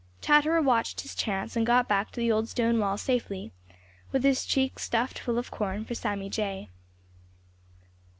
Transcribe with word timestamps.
Chatterer 0.19 0.63
watched 0.63 1.01
his 1.01 1.13
chance 1.13 1.55
and 1.55 1.63
got 1.63 1.87
back 1.87 2.09
to 2.09 2.19
the 2.19 2.31
old 2.31 2.49
stone 2.49 2.79
wall 2.79 2.97
safely, 2.97 3.51
with 4.11 4.23
his 4.23 4.47
cheeks 4.47 4.81
stuffed 4.81 5.19
full 5.19 5.37
of 5.37 5.51
corn 5.51 5.85
for 5.85 5.93
Sammy 5.93 6.27
Jay. 6.27 6.69